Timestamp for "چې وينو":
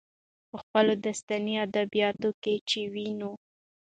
2.69-3.31